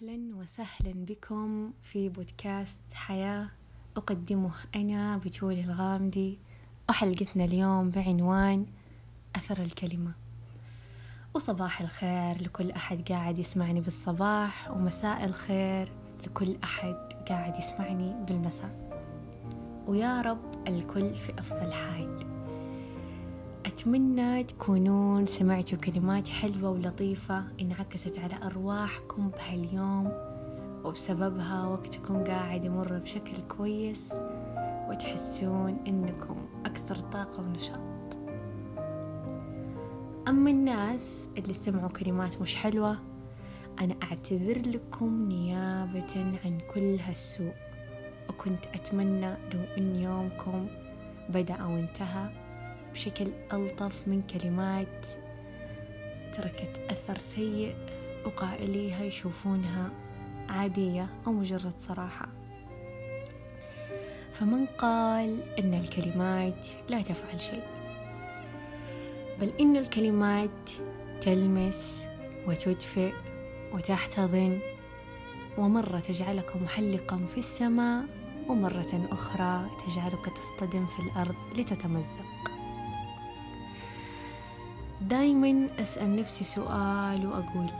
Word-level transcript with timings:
أهلا 0.00 0.36
وسهلا 0.36 0.92
بكم 0.94 1.72
في 1.82 2.08
بودكاست 2.08 2.80
حياة 2.94 3.48
أقدمه 3.96 4.50
أنا 4.74 5.16
بتول 5.16 5.52
الغامدي. 5.54 6.38
وحلقتنا 6.88 7.44
اليوم 7.44 7.90
بعنوان 7.90 8.66
أثر 9.36 9.62
الكلمة. 9.62 10.12
وصباح 11.34 11.80
الخير 11.80 12.42
لكل 12.42 12.70
أحد 12.70 13.08
قاعد 13.08 13.38
يسمعني 13.38 13.80
بالصباح 13.80 14.70
ومساء 14.70 15.24
الخير 15.24 15.92
لكل 16.26 16.56
أحد 16.64 16.96
قاعد 17.28 17.56
يسمعني 17.56 18.24
بالمساء. 18.24 19.00
ويا 19.86 20.20
رب 20.20 20.68
الكل 20.68 21.16
في 21.16 21.38
أفضل 21.38 21.72
حال. 21.72 22.39
أتمنى 23.70 24.44
تكونون 24.44 25.26
سمعتوا 25.26 25.78
كلمات 25.78 26.28
حلوة 26.28 26.70
ولطيفة. 26.70 27.44
انعكست 27.60 28.18
على 28.18 28.46
أرواحكم 28.46 29.28
بهاليوم 29.28 30.12
وبسببها 30.84 31.66
وقتكم 31.66 32.24
قاعد 32.24 32.64
يمر 32.64 32.98
بشكل 32.98 33.32
كويس 33.48 34.12
وتحسون 34.88 35.78
إنكم 35.86 36.36
أكثر 36.66 36.96
طاقة 36.96 37.42
ونشاط. 37.42 38.18
أما 40.28 40.50
الناس 40.50 41.28
اللي 41.38 41.52
سمعوا 41.52 41.88
كلمات 41.88 42.42
مش 42.42 42.56
حلوة 42.56 42.98
أنا 43.80 43.94
أعتذر 44.02 44.58
لكم 44.58 45.28
نيابة 45.28 46.38
عن 46.44 46.58
كل 46.74 46.96
هالسوء. 47.00 47.54
وكنت 48.28 48.66
أتمنى 48.74 49.30
لو 49.30 49.60
إن 49.78 49.96
يومكم 49.96 50.66
بدأ 51.28 51.54
أو 51.54 51.76
انتهى 51.76 52.39
بشكل 52.92 53.26
ألطف 53.52 54.08
من 54.08 54.22
كلمات 54.22 55.06
تركت 56.32 56.82
أثر 56.90 57.18
سيء 57.18 57.74
وقائليها 58.26 59.04
يشوفونها 59.04 59.90
عادية 60.48 61.06
أو 61.26 61.32
مجرد 61.32 61.74
صراحة. 61.78 62.28
فمن 64.32 64.66
قال 64.66 65.42
إن 65.58 65.74
الكلمات 65.74 66.66
لا 66.88 67.02
تفعل 67.02 67.40
شيء 67.40 67.62
بل 69.40 69.52
إن 69.60 69.76
الكلمات 69.76 70.70
تلمس 71.20 72.06
وتدفئ 72.46 73.12
وتحتضن 73.72 74.60
ومرة 75.58 75.98
تجعلك 75.98 76.56
محلقا 76.56 77.26
في 77.34 77.38
السماء 77.38 78.04
ومرة 78.48 79.08
أخرى 79.12 79.66
تجعلك 79.86 80.26
تصطدم 80.36 80.86
في 80.86 80.98
الأرض 81.02 81.34
لتتمزق. 81.56 82.59
دايما 85.10 85.68
أسأل 85.78 86.16
نفسي 86.16 86.44
سؤال 86.44 87.26
وأقول 87.26 87.70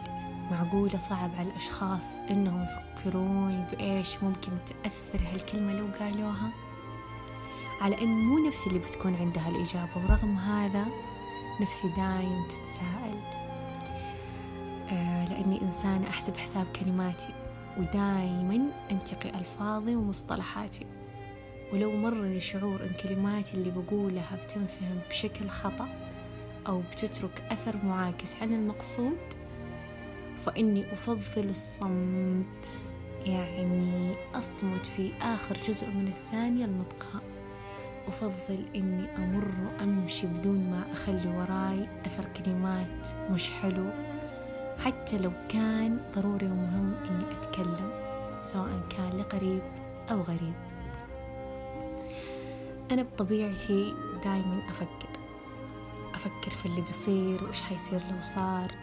معقولة 0.51 0.99
صعب 0.99 1.31
على 1.39 1.49
الأشخاص 1.49 2.05
إنهم 2.31 2.63
يفكرون 2.63 3.67
بإيش 3.73 4.23
ممكن 4.23 4.53
تأثر 4.67 5.27
هالكلمة 5.33 5.73
لو 5.73 5.87
قالوها؟ 6.01 6.51
على 7.81 8.03
إن 8.03 8.09
مو 8.09 8.49
نفسي 8.49 8.71
اللي 8.71 8.79
بتكون 8.79 9.15
عندها 9.15 9.49
الإجابة 9.49 9.91
ورغم 9.97 10.37
هذا 10.37 10.87
نفسي 11.61 11.89
دايم 11.89 12.47
تتساءل. 12.49 13.19
آه 14.91 15.29
لأني 15.29 15.63
إنسانة 15.63 16.09
أحسب 16.09 16.37
حساب 16.37 16.67
كلماتي 16.81 17.35
ودايما 17.79 18.61
أنتقي 18.91 19.39
ألفاظي 19.39 19.97
ومصطلحاتي. 19.97 20.87
ولو 21.73 21.93
مرني 21.97 22.41
شعور 22.41 22.83
إن 22.83 22.93
كلماتي 23.03 23.55
اللي 23.55 23.71
بقولها 23.71 24.37
بتنفهم 24.45 24.99
بشكل 25.11 25.49
خطأ 25.49 25.89
أو 26.69 26.83
بتترك 26.93 27.43
أثر 27.51 27.77
معاكس. 27.85 28.37
عن 28.43 28.53
المقصود 28.53 29.19
فإني 30.47 30.93
أفضل 30.93 31.49
الصمت. 31.49 32.69
يعني 33.27 34.15
أصمت 34.35 34.87
في 34.87 35.13
آخر 35.23 35.57
جزء 35.69 35.87
من 35.87 36.09
الثانية 36.09 36.65
المطقة. 36.65 37.21
أفضل 38.09 38.65
إني 38.77 39.17
أمر 39.17 39.49
وأمشي 39.65 40.27
بدون 40.27 40.71
ما 40.71 40.93
أخلي 40.93 41.29
وراي 41.29 41.89
أثر 42.07 42.25
كلمات 42.25 43.07
مش 43.31 43.51
حلو. 43.51 43.91
حتى 44.85 45.19
لو 45.19 45.31
كان 45.49 46.01
ضروري 46.15 46.47
ومهم 46.47 46.95
إني 46.95 47.25
أتكلم 47.33 47.91
سواء 48.43 48.81
كان 48.97 49.19
لقريب 49.19 49.63
أو 50.11 50.21
غريب. 50.21 50.55
أنا 52.93 53.03
بطبيعتي 53.03 53.95
دايما 54.25 54.63
أفكر 54.71 55.20
أفكر 56.21 56.51
في 56.51 56.67
اللي 56.67 56.81
بيصير 56.81 57.45
وإيش 57.45 57.63
حيصير 57.63 58.01
لو 58.11 58.23
صار. 58.23 58.75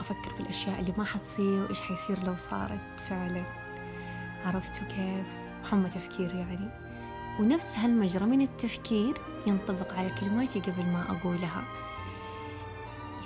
أفكر 0.00 0.34
في 0.34 0.40
الأشياء 0.40 0.80
اللي 0.80 0.92
ما 0.98 1.04
حتصير 1.04 1.62
وإيش 1.62 1.80
حيصير 1.80 2.24
لو 2.24 2.36
صارت 2.36 3.00
فعلا. 3.08 3.44
عرفتوا 4.46 4.86
كيف؟ 4.86 5.26
حمى 5.70 5.88
تفكير 5.88 6.34
يعني. 6.34 6.70
ونفس 7.40 7.76
هالمجرى 7.76 8.24
من 8.24 8.42
التفكير 8.42 9.14
ينطبق 9.46 9.94
على 9.94 10.10
كلماتي 10.10 10.60
قبل 10.60 10.86
ما 10.86 11.10
أقولها. 11.10 11.64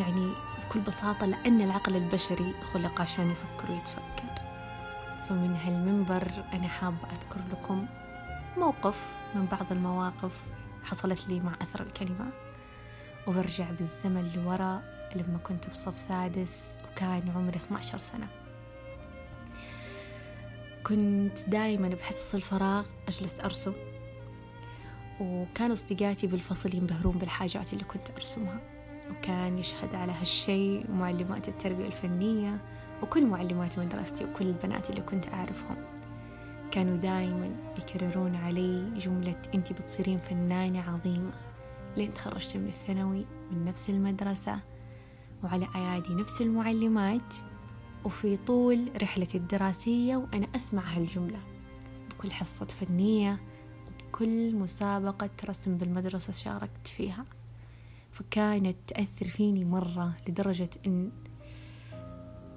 يعني 0.01 0.33
بكل 0.69 0.81
بساطة 0.81 1.27
لأن 1.27 1.61
العقل 1.61 1.97
البشري 1.97 2.55
خلق 2.73 3.01
عشان 3.01 3.31
يفكر 3.31 3.73
ويتفكر. 3.73 4.43
فمن 5.29 5.57
هالمنبر 5.65 6.29
أنا 6.53 6.69
حابة 6.69 6.97
أذكر 7.05 7.41
لكم 7.53 7.87
موقف 8.57 9.07
من 9.35 9.47
بعض 9.47 9.67
المواقف 9.71 10.43
حصلت 10.85 11.29
لي 11.29 11.41
مع 11.41 11.53
أثر 11.63 11.83
الكلمة. 11.83 12.46
وبرجع 13.27 13.71
بالزمن 13.71 14.33
لورا 14.37 14.83
لما 15.17 15.39
كنت 15.39 15.71
بصف 15.71 15.99
سادس 15.99 16.79
وكان 16.93 17.23
عمري 17.37 17.57
12 17.57 17.99
سنة. 17.99 18.29
كنت 20.83 21.49
دايما 21.49 21.89
بحصص 21.89 22.35
الفراغ 22.35 22.87
أجلس 23.09 23.41
أرسم 23.41 23.73
وكانوا 25.21 25.73
أصدقائي 25.75 26.29
بالفصل 26.29 26.75
ينبهرون 26.75 27.19
بالحاجات 27.19 27.73
اللي 27.73 27.85
كنت 27.85 28.11
أرسمها 28.11 28.61
وكان 29.11 29.59
يشهد 29.59 29.95
على 29.95 30.13
هالشيء 30.13 30.91
معلمات 30.91 31.49
التربية 31.49 31.87
الفنية 31.87 32.61
وكل 33.03 33.27
معلمات 33.27 33.79
مدرستي 33.79 34.25
وكل 34.25 34.47
البنات 34.47 34.91
اللي 34.91 35.01
كنت 35.01 35.29
أعرفهم. 35.29 35.77
كانوا 36.71 36.97
دايما 36.97 37.51
يكررون 37.79 38.37
علي 38.37 38.91
جملة 38.97 39.43
أنت 39.55 39.73
بتصيرين 39.73 40.19
فنانة 40.19 40.91
عظيمة 40.91 41.33
لين 41.97 42.15
تخرجت 42.15 42.57
من 42.57 42.67
الثانوي 42.67 43.27
من 43.53 43.65
نفس 43.65 43.91
المدرسة 43.91 44.61
وعلى 45.45 45.69
أيادي 45.75 46.15
نفس 46.15 46.41
المعلمات 46.41 47.35
وفي 48.05 48.37
طول 48.37 48.91
رحلتي 49.03 49.39
الدراسية 49.39 50.17
وأنا 50.17 50.47
أسمع 50.57 50.83
هالجملة 50.83 51.39
بكل 52.11 52.33
حصة 52.33 52.65
فنية 52.65 53.41
وبكل 53.89 54.57
مسابقة 54.57 55.31
رسم 55.49 55.77
بالمدرسة 55.77 56.33
شاركت 56.33 56.87
فيها. 56.87 57.25
فكانت 58.13 58.77
تأثر 58.87 59.27
فيني 59.29 59.65
مرة 59.65 60.13
لدرجة 60.29 60.71
إن 60.87 61.11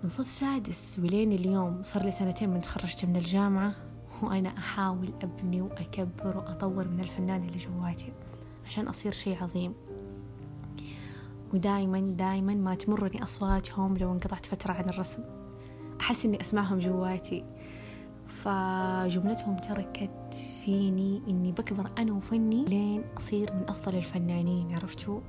من 0.04 0.10
صف 0.10 0.28
سادس 0.30 1.00
ولين 1.00 1.32
اليوم 1.32 1.82
صار 1.84 2.04
لي 2.04 2.12
سنتين 2.12 2.50
من 2.50 2.62
تخرجت 2.62 3.06
من 3.06 3.16
الجامعة 3.16 3.76
وأنا 4.22 4.58
أحاول 4.58 5.14
أبني 5.22 5.62
وأكبر 5.62 6.38
وأطور 6.38 6.88
من 6.88 7.00
الفنان 7.00 7.44
اللي 7.44 7.58
جواتي. 7.58 8.14
عشان 8.69 8.88
أصير 8.88 9.12
شيء 9.12 9.44
عظيم. 9.44 9.74
ودايما 11.53 12.00
دايما 12.00 12.56
ما 12.56 12.75
تمرني 12.75 13.24
أصواتهم 13.24 13.97
لو 13.97 14.12
انقطعت 14.12 14.46
فترة 14.46 14.74
عن 14.74 14.90
الرسم. 14.90 15.24
أحس 16.02 16.25
إني 16.25 16.41
أسمعهم 16.41 16.79
جواتي. 16.79 17.46
فجملتهم 18.28 19.58
تركت 19.58 20.35
فيني 20.66 21.22
إني 21.28 21.52
بكبر 21.52 21.91
أنا 21.97 22.13
وفني 22.13 22.66
لين 22.66 23.03
أصير 23.18 23.53
من 23.53 23.69
أفضل 23.69 23.96
الفنانين 23.96 24.75
عرفتوا؟ 24.75 25.19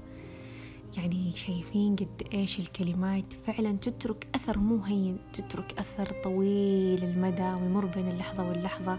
يعني 0.97 1.33
شايفين 1.33 1.97
قد 1.97 2.23
إيش 2.35 2.61
الكلمات 2.61 3.33
فعلا 3.33 3.73
تترك 3.73 4.27
أثر 4.35 4.59
مو 4.59 4.77
هين 4.77 5.19
تترك 5.33 5.79
أثر 5.79 6.13
طويل 6.25 7.05
المدى 7.05 7.53
ويمر 7.53 7.87
بين 7.87 8.09
اللحظة 8.09 8.49
واللحظة. 8.49 8.99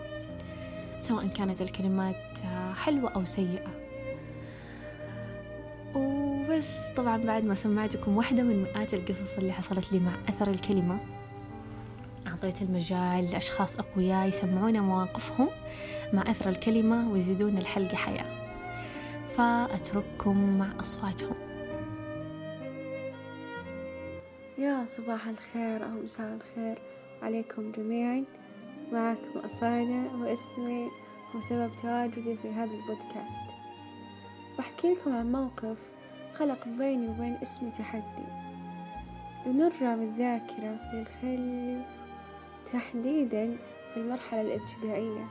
سواء 0.98 1.28
كانت 1.28 1.62
الكلمات 1.62 2.38
حلوة 2.74 3.10
أو 3.10 3.26
سيئة. 3.26 3.81
وبس. 5.96 6.90
طبعا 6.98 7.18
بعد 7.18 7.44
ما 7.44 7.56
سمعتكم 7.56 8.18
واحدة 8.18 8.44
من 8.44 8.64
مئات 8.64 8.94
القصص 8.94 9.38
اللي 9.38 9.54
حصلت 9.54 9.94
لي 9.94 10.00
مع 10.00 10.12
أثر 10.30 10.50
الكلمة 10.50 11.00
أعطيت 12.28 12.62
المجال 12.62 13.32
لأشخاص 13.32 13.80
أقوياء 13.80 14.28
يسمعون 14.28 14.80
مواقفهم 14.80 15.50
مع 16.14 16.22
أثر 16.22 16.50
الكلمة 16.50 17.12
ويزيدون 17.12 17.58
الحلقة 17.58 17.96
حياة. 17.96 18.26
فأترككم 19.38 20.58
مع 20.60 20.68
أصواتهم. 20.80 21.36
يا 24.58 24.86
صباح 24.86 25.28
الخير 25.28 25.86
أو 25.86 26.04
مساء 26.04 26.36
الخير 26.36 26.82
عليكم 27.22 27.72
جميعا. 27.72 28.24
معكم 28.92 29.40
أصالة 29.40 30.22
واسمي 30.22 30.90
وسبب 31.36 31.72
تواجدي 31.82 32.38
في 32.42 32.50
هذا 32.50 32.72
البودكاست. 32.72 33.51
بحكي 34.62 34.94
لكم 34.94 35.16
عن 35.16 35.32
موقف 35.32 35.78
خلق 36.34 36.68
بيني 36.68 37.08
وبين 37.08 37.38
اسمي 37.42 37.72
تحدي. 37.72 38.26
لنرجع 39.46 39.96
بالذاكرة 39.96 40.78
للخلف 40.94 41.88
تحديدا 42.74 43.58
في 43.94 44.00
المرحلة 44.00 44.42
الابتدائية. 44.42 45.26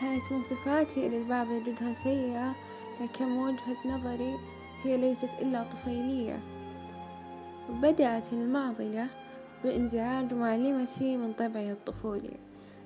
كانت 0.00 0.32
من 0.32 0.42
صفاتي 0.42 1.06
اللي 1.06 1.18
البعض 1.18 1.46
يجدها 1.50 1.92
سيئة 1.92 2.54
لكن 3.00 3.24
من 3.24 3.38
وجهة 3.38 3.96
نظري 3.96 4.34
هي 4.82 4.96
ليست 4.96 5.30
إلا 5.42 5.64
طفيلية. 5.72 6.40
بدأت 7.68 8.32
المعضلة 8.32 9.06
بإنزعاج 9.64 10.34
معلمتي 10.34 11.16
من 11.16 11.32
طبعي 11.32 11.72
الطفولي 11.72 12.36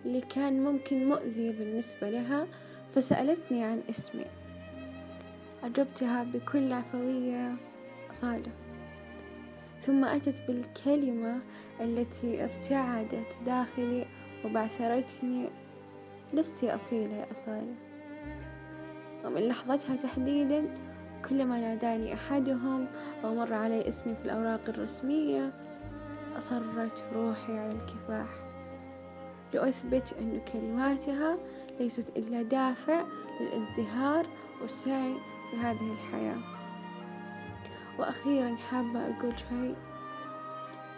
اللي 0.05 0.21
كان 0.21 0.65
ممكن 0.65 1.09
مؤذي 1.09 1.53
بالنسبة 1.53 2.11
لها 2.11 2.47
فسألتني 2.95 3.65
عن 3.65 3.83
اسمي. 3.91 4.25
أجبتها 5.65 6.25
بكل 6.25 6.73
عفوية 6.73 7.55
أصالة 8.11 8.51
ثم 9.87 10.05
أتت 10.05 10.35
بالكلمة 10.49 11.39
التي 11.81 12.45
ابتعدت 12.45 13.37
داخلي 13.47 14.07
وبعثرتني 14.45 15.49
لست 16.33 16.65
أصيلة 16.65 17.15
يا 17.15 17.31
أصالة 17.31 17.75
ومن 19.25 19.41
لحظتها 19.49 19.97
تحديدا 19.97 20.75
كلما 21.29 21.61
ناداني 21.61 22.15
أحدهم 22.15 22.87
أو 23.25 23.35
مر 23.35 23.55
علي 23.55 23.89
اسمي 23.89 24.15
في 24.15 24.25
الأوراق 24.25 24.61
الرسمية 24.69 25.53
أصرت 26.39 27.05
روحي 27.15 27.59
على 27.59 27.73
الكفاح. 27.73 28.29
لأثبت 29.55 30.15
أن 30.21 30.41
كلماتها 30.53 31.39
ليست 31.81 32.09
إلا 32.17 32.43
دافع 32.43 33.05
للازدهار 33.41 34.27
والسعي 34.63 35.15
في 35.51 35.57
هذه 35.57 35.93
الحياة. 35.93 36.39
وأخيرا 37.99 38.57
حابة 38.71 39.01
أقول 39.01 39.35
شيء. 39.49 39.77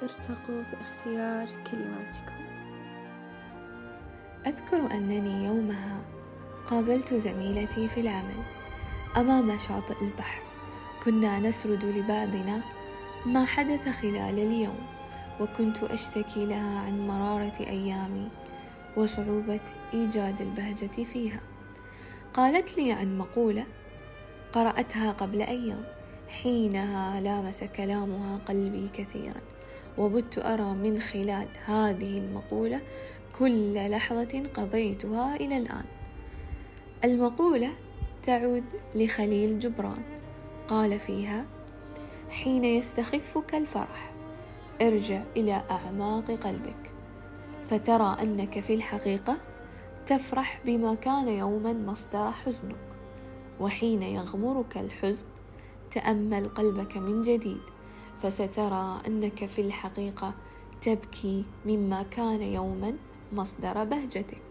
ارتقوا 0.03 0.63
في 0.63 0.77
اختيار 0.81 1.49
كلماتكم. 1.71 2.41
أذكر 4.47 4.97
أنني 4.97 5.45
يومها 5.45 6.01
قابلت 6.65 7.15
زميلتي 7.15 7.89
في 7.89 8.01
العمل 8.01 8.43
أمام 9.17 9.59
شاطئ 9.59 9.95
البحر. 10.03 10.43
كنا 11.05 11.39
نسرد 11.39 11.85
لبعضنا 11.85 12.61
ما 13.27 13.45
حدث 13.45 13.89
خلال 13.89 14.39
اليوم 14.39 14.87
وكنت 15.41 15.83
أشتكي 15.83 16.47
لها 16.47 16.81
عن 16.81 17.07
مرارة 17.07 17.61
أيامي 17.61 18.29
وصعوبة 18.97 19.61
إيجاد 19.95 20.41
البهجة 20.41 21.05
فيها. 21.05 21.41
قالت 22.35 22.79
لي 22.79 22.93
عن 22.93 23.19
مقولة 23.19 23.67
قرأتها 24.53 25.13
قبل 25.13 25.43
أيام 25.43 25.85
حينها 26.29 27.21
لامس 27.21 27.65
كلامها 27.65 28.39
قلبي 28.49 28.89
كثيرا 28.93 29.41
وبت 29.99 30.39
أرى 30.39 30.75
من 30.75 31.01
خلال 31.01 31.49
هذه 31.67 32.19
المقولة 32.19 32.81
كل 33.39 33.91
لحظة 33.91 34.43
قضيتها 34.55 35.37
إلى 35.37 35.57
الآن. 35.57 35.85
المقولة 37.05 37.73
تعود 38.23 38.65
لخليل 38.95 39.59
جبران. 39.59 40.03
قال 40.69 40.99
فيها 40.99 41.45
حين 42.31 42.65
يستخفك 42.65 43.55
الفرح 43.55 44.13
ارجع 44.83 45.23
إلى 45.37 45.63
أعماق 45.71 46.31
قلبك 46.31 46.93
فترى 47.71 48.17
أنك 48.23 48.61
في 48.61 48.75
الحقيقة 48.75 49.37
تفرح 50.07 50.61
بما 50.65 50.95
كان 50.95 51.29
يوما 51.29 51.73
مصدر 51.73 52.31
حزنك. 52.31 52.90
وحين 53.61 54.03
يغمرك 54.03 54.77
الحزن 54.77 55.27
تأمل 55.91 56.49
قلبك 56.49 56.97
من 56.97 57.23
جديد 57.23 57.61
فسترى 58.23 59.01
أنك 59.07 59.45
في 59.45 59.61
الحقيقة 59.61 60.35
تبكي 60.83 61.45
مما 61.67 62.03
كان 62.03 62.43
يوما 62.43 62.97
مصدر 63.33 63.85
بهجتك. 63.85 64.43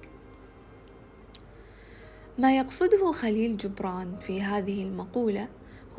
ما 2.38 2.58
يقصده 2.58 3.12
خليل 3.12 3.58
جبران 3.58 4.18
في 4.18 4.42
هذه 4.42 4.84
المقولة 4.84 5.48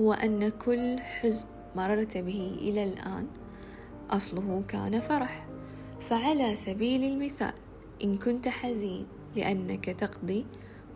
هو 0.01 0.13
أن 0.13 0.49
كل 0.49 0.99
حزن 0.99 1.49
مررت 1.77 2.19
به 2.19 2.57
إلى 2.61 2.85
الآن 2.85 3.27
أصله 4.11 4.65
كان 4.69 5.01
فرح. 5.01 5.47
فعلى 6.01 6.57
سبيل 6.57 7.05
المثال 7.05 7.53
إن 8.05 8.19
كنت 8.19 8.49
حزين 8.49 9.07
لأنك 9.37 9.85
تقضي 9.85 10.47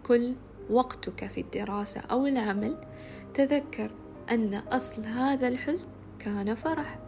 كل 0.06 0.34
وقتك 0.70 1.26
في 1.26 1.40
الدراسة 1.40 2.00
أو 2.00 2.26
العمل 2.26 2.76
تذكر 3.34 3.90
أن 4.31 4.55
أصل 4.55 5.05
هذا 5.05 5.49
الحزن 5.49 5.88
كان 6.19 6.55
فرح. 6.55 6.99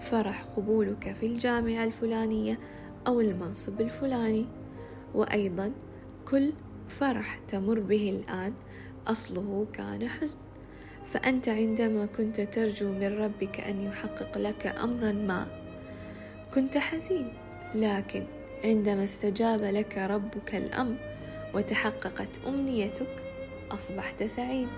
فرح 0.00 0.44
قبولك 0.56 1.12
في 1.12 1.26
الجامعة 1.26 1.84
الفلانية 1.84 2.58
أو 3.06 3.20
المنصب 3.20 3.80
الفلاني. 3.80 4.46
وأيضا 5.14 5.72
كل 6.28 6.52
فرح 6.88 7.40
تمر 7.48 7.80
به 7.80 8.10
الآن 8.10 8.52
أصله 9.06 9.66
كان 9.72 10.08
حزن. 10.08 10.38
فأنت 11.06 11.48
عندما 11.48 12.06
كنت 12.06 12.40
ترجو 12.40 12.92
من 12.92 13.18
ربك 13.18 13.60
أن 13.60 13.82
يحقق 13.82 14.38
لك 14.38 14.66
أمرا 14.66 15.12
ما 15.12 15.46
كنت 16.54 16.78
حزين. 16.78 17.32
لكن 17.74 18.26
عندما 18.64 19.04
استجاب 19.04 19.62
لك 19.62 19.98
ربك 19.98 20.54
الأمر 20.54 21.11
وتحققت 21.54 22.28
أمنيتك 22.46 23.22
أصبحت 23.70 24.22
سعيد. 24.22 24.68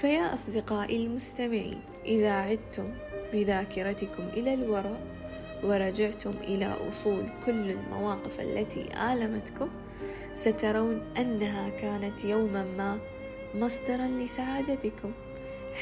فيا 0.00 0.34
أصدقائي 0.34 0.96
المستمعين 0.96 1.80
إذا 2.04 2.32
عدتم 2.32 2.94
بذاكرتكم 3.32 4.22
إلى 4.22 4.54
الوراء 4.54 5.00
ورجعتم 5.64 6.30
إلى 6.30 6.76
أصول 6.88 7.28
كل 7.46 7.70
المواقف 7.70 8.40
التي 8.40 9.12
آلمتكم 9.12 9.68
سترون 10.34 11.02
أنها 11.16 11.68
كانت 11.68 12.24
يوما 12.24 12.64
ما 12.64 12.98
مصدرا 13.54 14.06
لسعادتكم. 14.06 15.12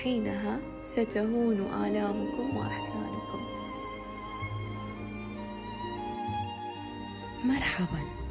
حينها 0.03 0.61
ستهون 0.85 1.61
آلامكم 1.61 2.57
وأحزانكم. 2.57 3.41
مرحبا. 7.45 8.22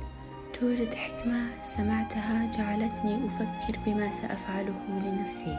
توجد 0.61 0.93
حكمة 0.93 1.63
سمعتها 1.63 2.51
جعلتني 2.51 3.27
أفكر 3.27 3.79
بما 3.85 4.11
سأفعله 4.11 4.73
لنفسي 4.89 5.57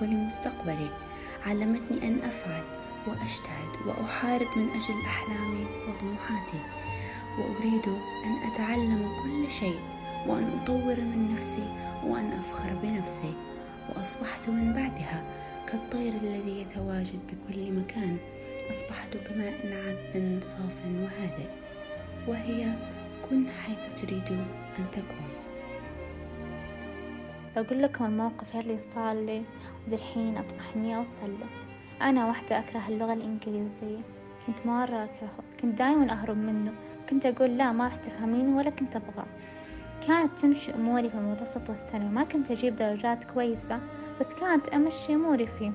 ولمستقبلي. 0.00 0.90
علمتني 1.46 2.08
أن 2.08 2.18
أفعل 2.18 2.62
وأجتهد 3.06 3.86
وأحارب 3.86 4.46
من 4.56 4.68
أجل 4.68 5.04
أحلامي 5.06 5.66
وطموحاتي. 5.88 6.60
وأريد 7.38 7.88
أن 8.26 8.52
أتعلم 8.52 9.08
كل 9.22 9.50
شيء 9.50 9.80
وأن 10.26 10.58
أطور 10.62 10.96
من 10.96 11.32
نفسي 11.32 11.68
وأن 12.06 12.32
أفخر 12.32 12.74
بنفسي. 12.82 13.34
وأصبحت 13.88 14.48
من 14.48 14.72
بعدها 14.72 15.24
كالطير 15.66 16.12
الذي 16.22 16.60
يتواجد 16.60 17.20
بكل 17.26 17.72
مكان. 17.72 18.16
أصبحت 18.70 19.16
كماء 19.28 19.54
عذب 19.64 20.40
صاف 20.42 20.82
وهادئ. 20.86 21.48
وهي 22.28 22.74
كن 23.32 23.48
حيث 23.48 24.02
تريد 24.02 24.28
أن 24.78 24.90
تكون. 24.92 25.28
أقول 27.56 27.82
لكم 27.82 28.04
الموقف 28.04 28.56
اللي 28.56 28.78
صار 28.78 29.16
لي؟ 29.16 29.42
وذي 29.86 29.96
الحين 29.96 30.36
أطمح 30.36 30.76
إني 30.76 30.96
أوصل 30.96 31.30
له. 31.30 31.46
أنا 32.08 32.26
واحدة 32.26 32.58
أكره 32.58 32.88
اللغة 32.88 33.12
الإنجليزية. 33.12 34.00
كنت 34.46 34.66
مرة 34.66 35.04
أكرهه 35.04 35.38
كنت 35.62 35.78
دايما 35.78 36.12
أهرب 36.12 36.36
منه. 36.36 36.72
كنت 37.10 37.26
أقول 37.26 37.58
لا 37.58 37.72
ما 37.72 37.84
راح 37.84 37.96
تفهميني 37.96 38.54
ولا 38.54 38.70
كنت 38.70 38.96
أبغى. 38.96 39.26
كانت 40.06 40.38
تمشي 40.38 40.74
أموري 40.74 41.10
في 41.10 41.14
المتوسط 41.14 41.70
والثانوي. 41.70 42.08
ما 42.08 42.24
كنت 42.24 42.50
أجيب 42.50 42.76
درجات 42.76 43.24
كويسة 43.24 43.80
بس 44.20 44.34
كانت 44.34 44.68
أمشي 44.68 45.14
أموري 45.14 45.46
فيه. 45.46 45.72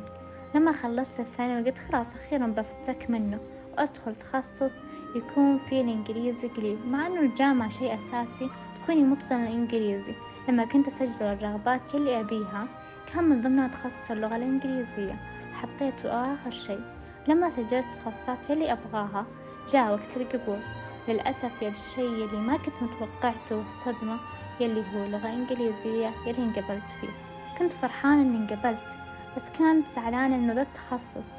لما 0.55 0.71
خلصت 0.71 1.19
الثانوي 1.19 1.63
قلت 1.63 1.77
خلاص 1.77 2.15
أخيرا 2.15 2.47
بفتك 2.47 3.09
منه. 3.09 3.39
وأدخل 3.77 4.15
تخصص 4.15 4.75
يكون 5.15 5.59
فيه 5.69 5.81
الإنجليزي 5.81 6.47
قليل 6.47 6.77
مع 6.87 7.07
إنه 7.07 7.19
الجامعة 7.19 7.69
شيء 7.69 7.95
أساسي 7.95 8.49
تكوني 8.75 9.03
متقنة 9.03 9.47
الإنجليزي. 9.47 10.13
لما 10.49 10.65
كنت 10.65 10.87
أسجل 10.87 11.25
الرغبات 11.25 11.93
يلي 11.93 12.19
أبيها 12.19 12.67
كان 13.13 13.23
من 13.23 13.41
ضمنها 13.41 13.67
تخصص 13.67 14.11
اللغة 14.11 14.35
الإنجليزية. 14.35 15.15
حطيته 15.53 16.33
آخر 16.33 16.51
شيء 16.51 16.81
لما 17.27 17.49
سجلت 17.49 17.95
تخصصات 17.95 18.49
يلي 18.49 18.71
أبغاها 18.71 19.25
جاء 19.69 19.91
وقت 19.91 20.17
القبول. 20.17 20.59
للأسف 21.07 21.63
الشيء 21.63 22.25
اللي 22.25 22.37
ما 22.37 22.57
كنت 22.57 22.75
متوقعته 22.81 23.69
صدمة 23.69 24.19
يلي 24.59 24.83
هو 24.95 25.05
لغة 25.05 25.29
إنجليزية 25.33 26.11
يلي 26.27 26.43
انقبلت 26.43 26.89
فيه. 27.01 27.09
كنت 27.57 27.73
فرحانة 27.73 28.21
إني 28.21 28.37
انقبلت 28.37 28.97
بس 29.37 29.49
كانت 29.49 29.87
زعلانة 29.87 30.35
إنه 30.35 30.53
ذا 30.53 30.61
التخصص. 30.61 31.29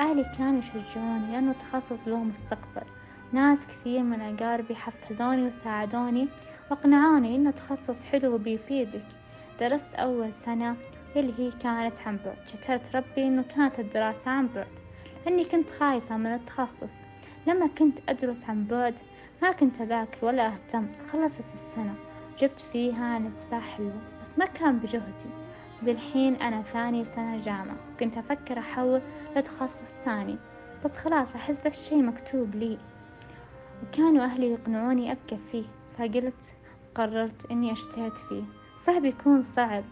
أهلي 0.00 0.24
كانوا 0.38 0.58
يشجعوني 0.58 1.32
لأنه 1.32 1.52
تخصص 1.52 2.08
له 2.08 2.16
مستقبل. 2.16 2.86
ناس 3.32 3.66
كثير 3.66 4.02
من 4.02 4.20
أقاربي 4.20 4.74
حفزوني 4.74 5.46
وساعدوني 5.46 6.28
وأقنعوني 6.70 7.36
إنه 7.36 7.50
تخصص 7.50 8.04
حلو 8.04 8.34
وبيفيدك 8.34 9.06
درست 9.60 9.94
أول 9.94 10.34
سنة 10.34 10.76
اللي 11.16 11.32
هي 11.38 11.50
كانت 11.50 12.00
عن 12.06 12.18
بعد. 12.24 12.36
شكرت 12.46 12.96
ربي 12.96 13.26
إنه 13.26 13.42
كانت 13.42 13.80
الدراسة 13.80 14.30
عن 14.30 14.48
بعد. 14.48 14.66
لأني 15.26 15.44
كنت 15.44 15.70
خايفة 15.70 16.16
من 16.16 16.34
التخصص. 16.34 16.94
لما 17.46 17.66
كنت 17.66 17.98
أدرس 18.08 18.44
عن 18.44 18.64
بعد 18.64 19.00
ما 19.42 19.52
كنت 19.52 19.80
أذاكر 19.80 20.26
ولا 20.26 20.46
أهتم. 20.46 20.92
خلصت 21.08 21.54
السنة. 21.54 21.94
جبت 22.38 22.60
فيها 22.60 23.18
نسبة 23.18 23.60
حلوة 23.60 24.02
بس 24.22 24.38
ما 24.38 24.46
كان 24.46 24.78
بجهدي. 24.78 25.30
للحين 25.82 26.34
أنا 26.34 26.62
ثاني 26.62 27.04
سنة 27.04 27.40
جامعة. 27.40 27.76
كنت 28.00 28.18
أفكر 28.18 28.58
أحول 28.58 29.02
لتخصص 29.36 29.88
ثاني. 30.04 30.38
بس 30.84 30.96
خلاص 30.96 31.34
أحس 31.34 31.54
ذا 31.54 31.68
الشي 31.68 32.02
مكتوب 32.02 32.54
لي. 32.54 32.78
وكانوا 33.82 34.24
أهلي 34.24 34.50
يقنعوني 34.50 35.12
أبقى 35.12 35.36
فيه 35.52 35.64
فقلت 35.98 36.54
قررت 36.94 37.50
إني 37.50 37.72
أجتهد 37.72 38.16
فيه. 38.16 38.42
صح 38.76 38.98
بيكون 38.98 39.42
صعب 39.42 39.84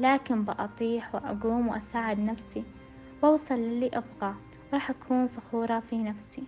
لكن 0.00 0.44
بأطيح 0.44 1.14
وأقوم 1.14 1.68
وأساعد 1.68 2.18
نفسي 2.18 2.64
وأوصل 3.22 3.54
للي 3.54 3.86
أبغاه 3.94 4.34
وراح 4.72 4.90
أكون 4.90 5.26
فخورة 5.26 5.80
في 5.80 5.98
نفسي. 5.98 6.42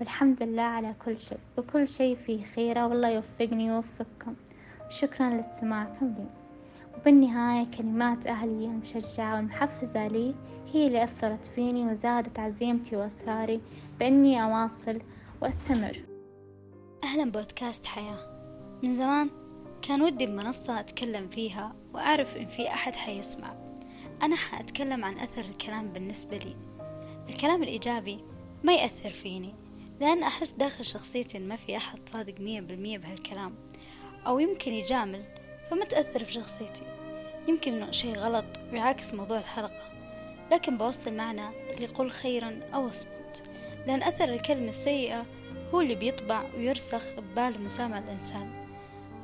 والحمد 0.00 0.42
لله 0.42 0.62
على 0.62 0.94
كل 1.04 1.18
شيء 1.18 1.38
وكل 1.58 1.88
شيء 1.88 2.16
فيه 2.16 2.44
خيرة 2.44 2.86
والله 2.86 3.08
يوفقني 3.08 3.70
ويوفقكم. 3.70 4.34
شكرا 4.90 5.30
لاستماعكم 5.30 6.06
لي 6.06 6.26
وبالنهاية 6.96 7.66
كلمات 7.78 8.26
أهلي 8.26 8.64
المشجعة 8.64 9.36
والمحفزة 9.36 10.06
لي 10.06 10.34
هي 10.72 10.86
اللي 10.86 11.04
أثرت 11.04 11.44
فيني 11.44 11.90
وزادت 11.90 12.38
عزيمتي 12.38 12.96
وإصراري 12.96 13.60
بإني 14.00 14.42
أواصل 14.42 14.98
وأستمر. 15.42 15.96
أهلا 17.04 17.30
بودكاست 17.30 17.86
حياة. 17.86 18.18
من 18.82 18.94
زمان 18.94 19.30
كان 19.82 20.02
ودي 20.02 20.26
بمنصة 20.26 20.80
أتكلم 20.80 21.28
فيها 21.28 21.76
وأعرف 21.94 22.36
إن 22.36 22.46
في 22.46 22.68
أحد 22.68 22.96
حيسمع. 22.96 23.54
أنا 24.22 24.36
حأتكلم 24.36 25.04
عن 25.04 25.18
أثر 25.18 25.40
الكلام 25.40 25.88
بالنسبة 25.88 26.36
لي. 26.36 26.56
الكلام 27.28 27.62
الإيجابي 27.62 28.24
ما 28.64 28.72
يأثر 28.72 29.10
فيني 29.10 29.54
لأن 30.00 30.22
أحس 30.22 30.52
داخل 30.52 30.84
شخصيتي 30.84 31.38
إن 31.38 31.48
ما 31.48 31.56
في 31.56 31.76
أحد 31.76 32.08
صادق 32.08 32.40
مية 32.40 32.60
بالمية 32.60 32.98
بهالكلام. 32.98 33.54
أو 34.26 34.38
يمكن 34.38 34.72
يجامل 34.72 35.24
فما 35.70 35.84
تأثر 35.84 36.24
في 36.24 36.32
شخصيتي. 36.32 36.84
يمكن 37.48 37.74
إنه 37.74 37.90
شي 37.90 38.12
غلط 38.12 38.46
ويعاكس 38.72 39.14
موضوع 39.14 39.38
الحلقة 39.38 39.92
لكن 40.52 40.78
بوصل 40.78 41.14
معنى 41.14 41.48
اللي 41.48 41.84
يقول 41.84 42.10
خيرا 42.10 42.60
أو 42.74 42.88
اصمت 42.88 43.21
لأن 43.86 44.02
أثر 44.02 44.24
الكلمة 44.24 44.68
السيئة 44.68 45.26
هو 45.74 45.80
اللي 45.80 45.94
بيطبع 45.94 46.42
ويرسخ 46.56 47.20
ببال 47.20 47.64
مسامع 47.64 47.98
الإنسان. 47.98 48.64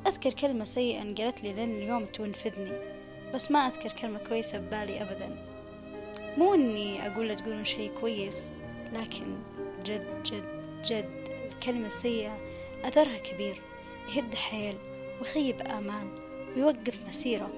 أذكر 0.07 0.33
كلمة 0.33 0.65
سيئة 0.65 1.01
انقالت 1.01 1.43
لي 1.43 1.53
لين 1.53 1.71
اليوم 1.71 2.05
تنفذني 2.05 2.79
بس 3.33 3.51
ما 3.51 3.59
أذكر 3.59 3.91
كلمة 3.91 4.19
كويسة 4.29 4.57
ببالي 4.57 5.01
أبدا. 5.01 5.45
مو 6.37 6.53
إني 6.53 7.07
أقول 7.07 7.35
تقولون 7.35 7.65
شي 7.65 7.89
كويس 8.01 8.43
لكن 8.93 9.35
جد 9.85 10.23
جد 10.23 10.81
جد 10.85 11.29
الكلمة 11.51 11.87
السيئة 11.87 12.37
أثرها 12.83 13.17
كبير 13.17 13.61
يهد 14.09 14.35
حيل 14.35 14.77
ويخيب 15.19 15.61
آمال 15.61 16.07
ويوقف 16.55 17.07
مسيرة. 17.07 17.49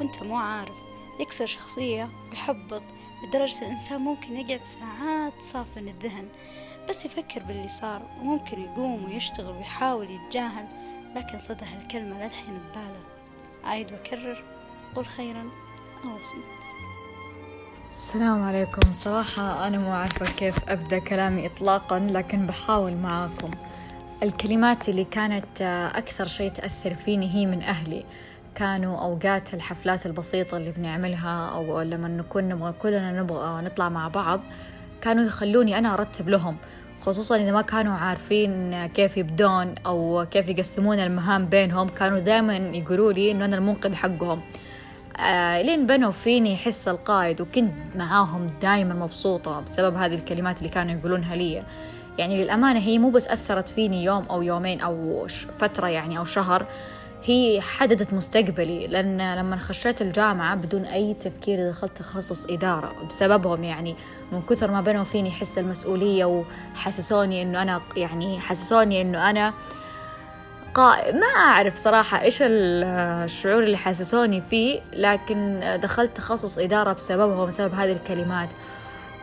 وأنت 0.00 0.22
مو 0.22 0.36
عارف 0.36 0.76
يكسر 1.20 1.46
شخصية 1.46 2.08
ويحبط 2.30 2.82
لدرجة 3.22 3.62
الإنسان 3.62 4.00
ممكن 4.00 4.36
يقعد 4.36 4.60
ساعات 4.64 5.32
صافن 5.40 5.88
الذهن 5.88 6.28
بس 6.88 7.04
يفكر 7.04 7.42
باللي 7.42 7.68
صار 7.68 8.02
وممكن 8.20 8.62
يقوم 8.62 9.04
ويشتغل 9.04 9.56
ويحاول 9.56 10.10
يتجاهل 10.10 10.66
لكن 11.16 11.38
صدى 11.38 11.64
هالكلمة 11.64 12.24
للحين 12.24 12.58
بباله. 12.58 13.00
أعيد 13.64 13.92
وأكرر 13.92 14.44
قل 14.94 15.06
خيرا 15.06 15.50
أو 16.04 16.20
أصمت. 16.20 16.48
السلام 17.88 18.42
عليكم. 18.42 18.92
صراحة 18.92 19.66
أنا 19.66 19.78
مو 19.78 19.92
عارفة 19.92 20.26
كيف 20.26 20.68
أبدأ 20.68 20.98
كلامي 20.98 21.46
إطلاقا 21.46 21.98
لكن 21.98 22.46
بحاول 22.46 22.96
معاكم. 22.96 23.50
الكلمات 24.22 24.88
اللي 24.88 25.04
كانت 25.04 25.62
أكثر 25.94 26.26
شيء 26.26 26.50
تأثر 26.50 26.94
فيني 26.94 27.34
هي 27.34 27.46
من 27.46 27.62
أهلي. 27.62 28.04
كانوا 28.58 28.98
أوقات 28.98 29.54
الحفلات 29.54 30.06
البسيطة 30.06 30.56
اللي 30.56 30.70
بنعملها 30.70 31.48
أو 31.48 31.80
لما 31.82 32.08
نكون 32.08 32.48
نبغى 32.48 32.72
كلنا 32.72 33.22
نبغى 33.22 33.62
نطلع 33.62 33.88
مع 33.88 34.08
بعض 34.08 34.40
كانوا 35.00 35.24
يخلوني 35.24 35.78
أنا 35.78 35.94
أرتب 35.94 36.28
لهم 36.28 36.56
خصوصا 37.00 37.36
إذا 37.36 37.52
ما 37.52 37.62
كانوا 37.62 37.92
عارفين 37.92 38.86
كيف 38.86 39.16
يبدون 39.16 39.74
أو 39.86 40.26
كيف 40.30 40.48
يقسمون 40.48 40.98
المهام 40.98 41.46
بينهم 41.46 41.88
كانوا 41.88 42.18
دائما 42.18 42.56
يقولوا 42.56 43.12
لي 43.12 43.30
إنه 43.30 43.44
أنا 43.44 43.56
المنقذ 43.56 43.94
حقهم. 43.94 44.40
آه 45.20 45.62
لين 45.62 45.86
بنوا 45.86 46.10
فيني 46.10 46.56
حس 46.56 46.88
القائد 46.88 47.40
وكنت 47.40 47.72
معاهم 47.94 48.46
دايما 48.62 48.94
مبسوطة 48.94 49.60
بسبب 49.60 49.96
هذه 49.96 50.14
الكلمات 50.14 50.58
اللي 50.58 50.68
كانوا 50.68 50.94
يقولونها 50.94 51.36
لي. 51.36 51.62
يعني 52.18 52.44
للأمانة 52.44 52.80
هي 52.80 52.98
مو 52.98 53.10
بس 53.10 53.28
أثرت 53.28 53.68
فيني 53.68 54.04
يوم 54.04 54.24
أو 54.30 54.42
يومين 54.42 54.80
أو 54.80 55.26
فترة 55.58 55.88
يعني 55.88 56.18
أو 56.18 56.24
شهر 56.24 56.66
هي 57.24 57.60
حددت 57.60 58.12
مستقبلي 58.12 58.86
لأن 58.86 59.34
لما 59.34 59.56
خشيت 59.56 60.02
الجامعة 60.02 60.54
بدون 60.54 60.84
أي 60.84 61.14
تفكير 61.14 61.68
دخلت 61.68 61.96
تخصص 61.96 62.46
إدارة. 62.46 62.92
بسببهم 63.08 63.64
يعني 63.64 63.96
من 64.32 64.42
كثر 64.42 64.70
ما 64.70 64.80
بنوا 64.80 65.04
فيني 65.04 65.30
حس 65.30 65.58
المسؤولية 65.58 66.24
وحسسوني 66.24 67.42
إنه 67.42 67.62
أنا 67.62 67.80
يعني 67.96 68.40
حسسوني 68.40 69.02
إنه 69.02 69.30
أنا. 69.30 69.54
ما 71.12 71.26
أعرف 71.36 71.76
صراحة 71.76 72.20
إيش 72.20 72.38
الشعور 72.42 73.62
اللي 73.62 73.76
حسسوني 73.76 74.40
فيه 74.40 74.80
لكن 74.92 75.60
دخلت 75.82 76.16
تخصص 76.16 76.58
إدارة 76.58 76.92
بسببهم 76.92 77.46
بسبب 77.46 77.74
هذه 77.74 77.92
الكلمات 77.92 78.48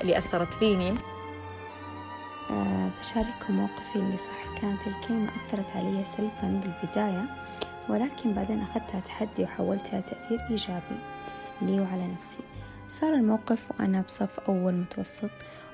اللي 0.02 0.18
أثرت 0.18 0.54
فيني. 0.54 0.98
أه 2.50 2.90
بشارككم 3.02 3.54
موقفي 3.54 3.96
اللي 3.96 4.18
صح. 4.18 4.62
كانت 4.62 4.82
الكلمة 4.88 5.30
أثرت 5.30 5.76
علي 5.76 6.04
سلبا 6.06 6.62
بالبداية. 6.62 7.26
ولكن 7.90 8.34
بعدين 8.34 8.60
أخذتها 8.60 9.00
تحدي 9.00 9.44
وحولتها 9.44 10.00
تأثير 10.00 10.40
إيجابي 10.50 10.98
لي 11.62 11.80
وعلى 11.80 12.08
نفسي. 12.08 12.40
صار 12.88 13.14
الموقف 13.14 13.72
وأنا 13.72 14.02
بصف 14.02 14.40
أول 14.40 14.74
متوسط. 14.74 15.30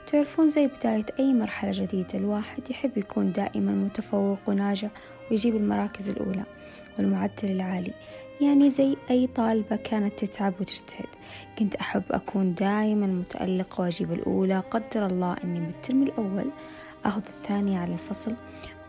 تعرفون 0.08 0.50
زي 0.50 0.68
بداية 0.68 1.06
أي 1.20 1.34
مرحلة 1.34 1.72
جديدة 1.72 2.14
الواحد 2.16 2.72
يحب 2.72 2.98
يكون 2.98 3.32
دائما 3.32 3.72
متفوق 3.72 4.40
وناجح 4.48 4.90
ويجيب 5.32 5.56
المراكز 5.56 6.10
الأولى 6.10 6.44
والمعدل 6.98 7.52
العالي. 7.52 7.94
يعني 8.42 8.70
زي 8.70 8.98
أي 9.10 9.28
طالبة 9.28 9.76
كانت 9.76 10.26
تتعب 10.26 10.54
وتجتهد. 10.60 11.08
كنت 11.60 11.76
أحب 11.76 12.04
أكون 12.12 12.54
دائما 12.54 13.08
متألقة 13.08 13.82
وأجيب 13.82 14.12
الأولى. 14.14 14.60
قدر 14.60 15.06
الله 15.06 15.36
أني 15.44 15.60
بالترم 15.60 16.04
الأول 16.04 16.52
أخذ 17.06 17.22
الثانية 17.28 17.80
على 17.80 17.94
الفصل. 17.94 18.36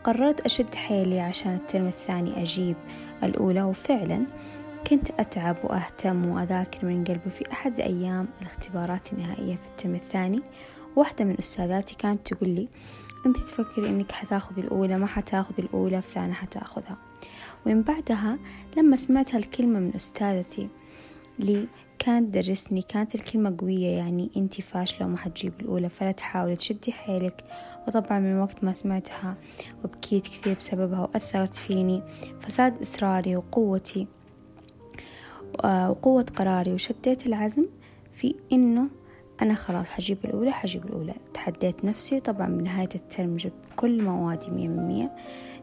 قررت 0.04 0.40
أشد 0.40 0.74
حيلي 0.74 1.20
عشان 1.20 1.54
الترم 1.54 1.86
الثاني 1.86 2.42
أجيب 2.42 2.76
الأولى 3.22 3.62
وفعلا 3.62 4.26
كنت 4.86 5.10
أتعب 5.10 5.56
وأهتم 5.64 6.26
وأذاكر 6.26 6.86
من 6.86 7.04
قلبي 7.04 7.30
في 7.30 7.52
أحد 7.52 7.80
أيام 7.80 8.28
الاختبارات 8.40 9.12
النهائية 9.12 9.56
في 9.56 9.68
الترم 9.68 9.94
الثاني. 9.94 10.40
واحدة 10.96 11.24
من 11.24 11.36
أستاذاتي 11.38 11.94
كانت 11.94 12.32
تقول 12.32 12.48
لي 12.48 12.68
أنت 13.26 13.36
تفكري 13.36 13.88
أنك 13.88 14.12
حتاخذي 14.12 14.60
الأولى 14.60 14.98
ما 14.98 15.06
حتاخذي 15.06 15.62
الأولى 15.62 16.02
فلانة 16.02 16.32
حتاخذها. 16.32 16.96
ومن 17.66 17.82
بعدها 17.82 18.38
لما 18.76 18.96
سمعت 18.96 19.34
هالكلمة 19.34 19.78
من 19.78 19.92
أستاذتي 19.96 20.68
لي 21.38 21.66
كانت 22.04 22.34
درسني 22.34 22.82
كانت 22.82 23.14
الكلمة 23.14 23.56
قوية 23.58 23.86
يعني 23.86 24.30
أنت 24.36 24.60
فاشلة 24.60 25.06
وما 25.06 25.16
حتجيب 25.16 25.52
الأولى 25.60 25.88
فلا 25.88 26.12
تحاولي 26.12 26.56
تشدي 26.56 26.92
حيلك. 26.92 27.44
وطبعا 27.88 28.18
من 28.18 28.40
وقت 28.40 28.64
ما 28.64 28.72
سمعتها 28.72 29.36
وبكيت 29.84 30.26
كثير 30.26 30.56
بسببها 30.58 31.00
وأثرت 31.00 31.54
فيني. 31.54 32.02
فساد 32.40 32.80
إصراري 32.80 33.36
وقوتي 33.36 34.06
وقوة 35.64 36.26
قراري. 36.36 36.72
وشديت 36.72 37.26
العزم 37.26 37.64
في 38.12 38.34
إنه 38.52 38.88
أنا 39.42 39.54
خلاص 39.54 39.88
حجيب 39.88 40.18
الأولى 40.24 40.50
حجيب 40.52 40.84
الأولى. 40.84 41.14
تحديت 41.34 41.84
نفسي 41.84 42.20
طبعا 42.20 42.46
بنهاية 42.48 42.88
الترم 42.94 43.36
جبت 43.36 43.52
كل 43.76 44.02
موادي 44.02 44.50
مية 44.50 44.68
مية. 44.68 45.10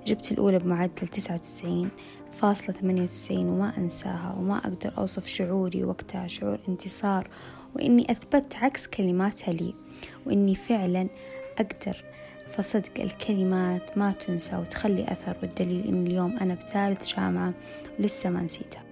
جبت 0.07 0.31
الأولى 0.31 0.59
بمعدل 0.59 1.07
تسعة 1.07 1.35
وتسعين 1.35 1.89
فاصلة 2.31 2.75
ثمانية 2.75 3.03
وتسعين 3.03 3.49
وما 3.49 3.77
أنساها 3.77 4.35
وما 4.39 4.57
أقدر 4.57 4.93
أوصف 4.97 5.27
شعوري 5.27 5.83
وقتها 5.83 6.27
شعور 6.27 6.59
انتصار 6.69 7.29
وإني 7.75 8.11
أثبت 8.11 8.55
عكس 8.55 8.87
كلماتها 8.87 9.51
لي 9.51 9.73
وإني 10.25 10.55
فعلا 10.55 11.07
أقدر 11.59 12.03
فصدق 12.57 12.91
الكلمات 12.99 13.97
ما 13.97 14.11
تنسى 14.11 14.55
وتخلي 14.55 15.03
أثر 15.11 15.35
والدليل 15.41 15.87
إن 15.87 16.07
اليوم 16.07 16.37
أنا 16.37 16.53
بثالث 16.53 17.15
جامعة 17.15 17.53
ولسه 17.99 18.29
ما 18.29 18.41
نسيتها. 18.41 18.83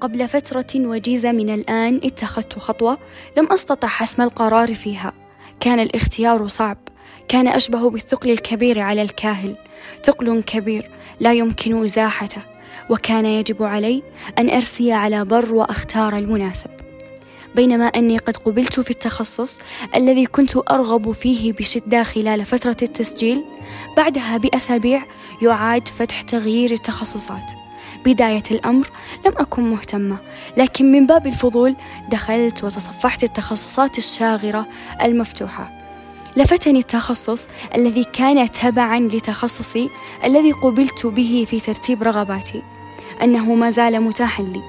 قبل 0.00 0.28
فترة 0.28 0.66
وجيزة 0.76 1.32
من 1.32 1.54
الآن 1.54 2.00
اتخذت 2.04 2.58
خطوة 2.58 2.98
لم 3.36 3.52
أستطع 3.52 3.88
حسم 3.88 4.22
القرار 4.22 4.74
فيها. 4.74 5.12
كان 5.60 5.80
الاختيار 5.80 6.48
صعب. 6.48 6.78
كان 7.28 7.48
أشبه 7.48 7.90
بالثقل 7.90 8.30
الكبير 8.30 8.78
على 8.78 9.02
الكاهل. 9.02 9.56
ثقل 10.04 10.42
كبير 10.42 10.90
لا 11.20 11.32
يمكن 11.32 11.82
إزاحته 11.82 12.42
وكان 12.90 13.26
يجب 13.26 13.62
علي 13.62 14.02
أن 14.38 14.50
أرسي 14.50 14.92
على 14.92 15.24
بر 15.24 15.54
وأختار 15.54 16.16
المناسب. 16.16 16.70
بينما 17.54 17.84
أني 17.84 18.18
قد 18.18 18.36
قبلت 18.36 18.80
في 18.80 18.90
التخصص 18.90 19.60
الذي 19.96 20.26
كنت 20.26 20.56
أرغب 20.56 21.12
فيه 21.12 21.52
بشدة 21.52 22.02
خلال 22.02 22.44
فترة 22.44 22.76
التسجيل 22.82 23.44
بعدها 23.96 24.36
بأسابيع 24.36 25.02
يعاد 25.42 25.88
فتح 25.88 26.22
تغيير 26.22 26.72
التخصصات. 26.72 27.50
بداية 28.04 28.42
الأمر 28.50 28.90
لم 29.26 29.32
أكن 29.36 29.62
مهتمة 29.62 30.16
لكن 30.56 30.92
من 30.92 31.06
باب 31.06 31.26
الفضول 31.26 31.76
دخلت 32.10 32.64
وتصفحت 32.64 33.22
التخصصات 33.22 33.98
الشاغرة 33.98 34.66
المفتوحة. 35.02 35.79
لفتني 36.36 36.78
التخصص 36.78 37.48
الذي 37.74 38.04
كان 38.04 38.50
تبعا 38.50 39.00
لتخصصي 39.00 39.90
الذي 40.24 40.52
قبلت 40.52 41.06
به 41.06 41.46
في 41.50 41.60
ترتيب 41.60 42.02
رغباتي. 42.02 42.62
أنه 43.22 43.54
ما 43.54 43.70
زال 43.70 44.00
متاحا 44.00 44.42
لي. 44.42 44.60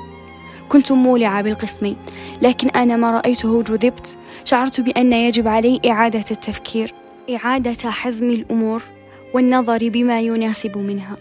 كنت 0.69 0.91
مولعة 0.91 1.41
بالقسمين 1.41 1.97
لكن 2.41 2.69
أنا 2.69 2.97
ما 2.97 3.11
رأيته 3.11 3.63
جذبت. 3.63 4.17
شعرت 4.45 4.81
بأن 4.81 5.13
يجب 5.13 5.47
علي 5.47 5.81
إعادة 5.85 6.25
التفكير 6.31 6.93
إعادة 7.35 7.91
حزم 7.91 8.29
الأمور 8.29 8.83
والنظر 9.33 9.89
بما 9.89 10.21
يناسب 10.21 10.77
منها. 10.77 11.15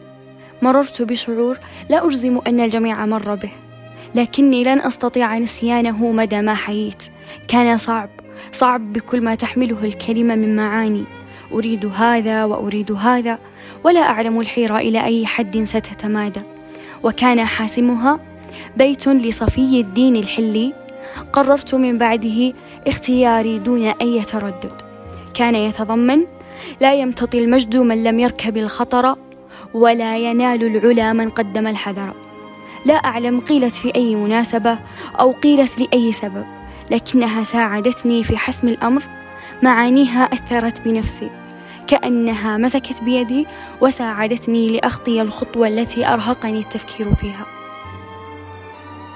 مررت 0.62 1.02
بشعور 1.02 1.58
لا 1.88 2.06
أجزم 2.06 2.40
أن 2.46 2.60
الجميع 2.60 3.06
مر 3.06 3.34
به 3.34 3.50
لكني 4.14 4.64
لن 4.64 4.80
أستطيع 4.80 5.38
نسيانه 5.38 6.12
مدى 6.12 6.40
ما 6.40 6.54
حييت. 6.54 7.04
كان 7.48 7.76
صعب 7.76 8.08
صعب 8.52 8.92
بكل 8.92 9.20
ما 9.20 9.34
تحمله 9.34 9.84
الكلمة 9.84 10.34
من 10.34 10.56
معاني. 10.56 11.04
أريد 11.52 11.86
هذا 11.86 12.44
وأريد 12.44 12.92
هذا 12.92 13.38
ولا 13.84 14.00
أعلم 14.00 14.40
الحيرة 14.40 14.76
إلى 14.76 15.04
أي 15.04 15.26
حد 15.26 15.64
ستتمادى. 15.64 16.40
وكان 17.02 17.44
حاسمها 17.44 18.20
بيت 18.76 19.08
لصفي 19.08 19.80
الدين 19.80 20.16
الحلي. 20.16 20.72
قررت 21.32 21.74
من 21.74 21.98
بعده 21.98 22.52
اختياري 22.86 23.58
دون 23.58 23.84
أي 23.86 24.22
تردد. 24.22 24.72
كان 25.34 25.54
يتضمن 25.54 26.24
لا 26.80 26.94
يمتطي 26.94 27.44
المجد 27.44 27.76
من 27.76 28.04
لم 28.04 28.20
يركب 28.20 28.56
الخطر 28.56 29.16
ولا 29.74 30.18
ينال 30.18 30.76
العلا 30.76 31.12
من 31.12 31.28
قدم 31.28 31.66
الحذر. 31.66 32.12
لا 32.86 32.94
أعلم 32.94 33.40
قيلت 33.40 33.74
في 33.74 33.94
أي 33.94 34.14
مناسبة 34.14 34.78
أو 35.20 35.32
قيلت 35.32 35.80
لأي 35.80 36.12
سبب. 36.12 36.59
لكنها 36.90 37.44
ساعدتني 37.44 38.24
في 38.24 38.36
حسم 38.36 38.68
الأمر. 38.68 39.02
معانيها 39.62 40.24
أثرت 40.24 40.80
بنفسي. 40.80 41.30
كأنها 41.86 42.56
مسكت 42.56 43.02
بيدي 43.02 43.46
وساعدتني 43.80 44.68
لأخطي 44.68 45.22
الخطوة 45.22 45.68
التي 45.68 46.06
أرهقني 46.06 46.58
التفكير 46.58 47.14
فيها. 47.14 47.46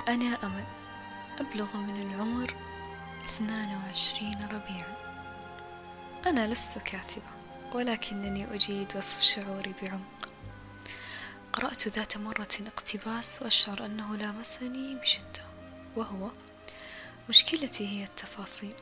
أنا 0.09 0.39
أمل. 0.45 0.65
أبلغ 1.41 1.77
من 1.77 2.11
العمر 2.11 2.55
اثنان 3.25 3.69
وعشرين 3.69 4.39
ربيعا. 4.53 4.97
أنا 6.27 6.47
لست 6.47 6.79
كاتبة 6.79 7.35
ولكنني 7.75 8.55
أجيد 8.55 8.93
وصف 8.97 9.23
شعوري 9.23 9.75
بعمق. 9.83 10.29
قرأت 11.53 11.89
ذات 11.89 12.17
مرة 12.17 12.49
اقتباس 12.67 13.43
وأشعر 13.43 13.85
أنه 13.85 14.17
لامسني 14.17 14.95
بشدة 15.03 15.45
وهو 15.97 16.31
مشكلتي 17.29 17.89
هي 17.89 18.05
التفاصيل. 18.05 18.75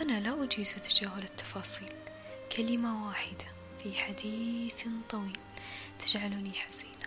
أنا 0.00 0.20
لا 0.20 0.44
أجيز 0.44 0.74
تجاهل 0.74 1.22
التفاصيل. 1.22 1.92
كلمة 2.56 3.06
واحدة 3.06 3.44
في 3.82 3.94
حديث 3.94 4.84
طويل 5.08 5.38
تجعلني 5.98 6.52
حزينة. 6.52 7.06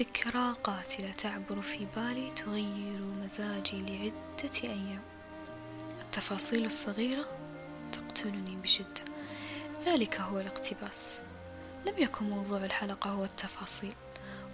ذكرى 0.00 0.54
قاتلة 0.64 1.12
تعبر 1.12 1.62
في 1.62 1.86
بالي 1.96 2.30
تغير 2.30 3.00
مزاجي 3.00 3.82
لعدة 3.82 4.52
أيام. 4.64 5.02
التفاصيل 6.00 6.64
الصغيرة 6.64 7.28
تقتلني 7.92 8.56
بشدة. 8.56 9.04
ذلك 9.84 10.20
هو 10.20 10.40
الاقتباس. 10.40 11.22
لم 11.86 11.94
يكن 11.98 12.30
موضوع 12.30 12.64
الحلقة 12.64 13.10
هو 13.10 13.24
التفاصيل 13.24 13.94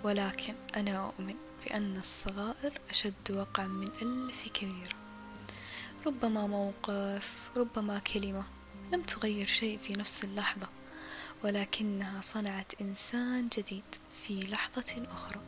ولكن 0.04 0.54
أنا 0.76 1.06
أؤمن 1.06 1.36
بأن 1.64 1.97
الصغائر 1.97 2.80
أشد 2.90 3.30
وقعا 3.30 3.67
من 3.67 3.88
ألف 4.02 4.49
كبيرة. 4.49 5.05
ربما 6.06 6.47
موقف 6.47 7.50
ربما 7.56 7.99
كلمة. 7.99 8.45
لم 8.92 9.02
تغير 9.02 9.47
شيء 9.47 9.78
في 9.78 9.92
نفس 9.92 10.25
اللحظة 10.25 10.69
ولكنها 11.45 12.21
صنعت 12.21 12.73
إنسان 12.80 13.49
جديد 13.58 13.84
في 14.10 14.40
لحظة 14.40 15.06
أخرى. 15.12 15.40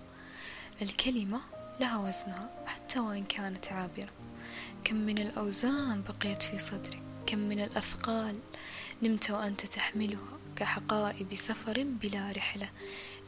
الكلمة 0.82 1.40
لها 1.80 1.98
وزنها 1.98 2.50
حتى 2.66 2.98
وإن 2.98 3.24
كانت 3.24 3.72
عابرة. 3.72 4.10
كم 4.84 4.96
من 4.96 5.18
الأوزان 5.18 6.02
بقيت 6.02 6.42
في 6.42 6.58
صدرك 6.58 7.02
كم 7.26 7.38
من 7.38 7.60
الأثقال 7.60 8.38
نمت 9.02 9.30
وأنت 9.30 9.66
تحملها 9.66 10.38
كحقائب 10.56 11.34
سفر 11.34 11.84
بلا 11.84 12.32
رحلة. 12.36 12.70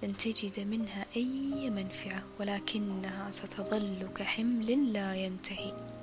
لن 0.03 0.17
تجد 0.17 0.61
منها 0.61 1.07
أي 1.17 1.71
منفعة 1.71 2.23
ولكنها 2.41 3.31
ستظل 3.31 4.09
كحمل 4.15 4.93
لا 4.93 5.15
ينتهي. 5.15 6.00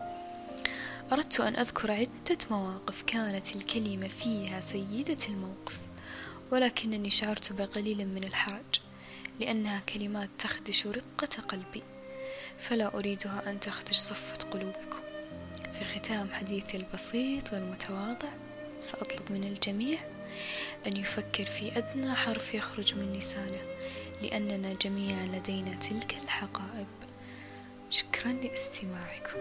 أردت 1.12 1.40
أن 1.40 1.56
أذكر 1.56 1.92
عدة 1.92 2.38
مواقف 2.52 3.04
كانت 3.04 3.56
الكلمة 3.56 4.08
فيها 4.08 4.60
سيدة 4.60 5.18
الموقف 5.30 5.80
ولكنني 6.52 7.10
شعرت 7.10 7.54
بقليل 7.54 8.08
من 8.08 8.24
الحرج 8.24 8.82
لأنها 9.40 9.80
كلمات 9.80 10.30
تخدش 10.38 10.88
رقة 10.88 11.42
قلبي 11.48 11.84
فلا 12.58 12.96
أريدها 12.98 13.50
أن 13.50 13.60
تخدش 13.60 13.96
صفة 13.96 14.50
قلوبكم. 14.50 15.00
في 15.74 15.86
ختام 15.86 16.32
حديثي 16.32 16.78
البسيط 16.78 17.54
والمتواضع 17.54 18.30
سأطلب 18.80 19.32
من 19.32 19.44
الجميع 19.44 20.00
أن 20.88 20.98
يفكر 20.98 21.46
في 21.46 21.78
أدنى 21.78 22.16
حرف 22.16 22.54
يخرج 22.54 22.96
من 22.96 23.14
لسانه 23.14 23.62
لأننا 24.22 24.74
جميعا 24.74 25.26
لدينا 25.26 25.76
تلك 25.76 26.18
الحقائب. 26.24 26.88
شكرا 27.90 28.32
لاستماعكم. 28.32 29.40